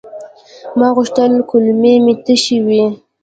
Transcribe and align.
ما 0.79 0.87
غوښتل 0.95 1.31
کولمې 1.49 1.93
مې 2.03 2.13
تشي 2.25 2.57
وي. 2.65 2.83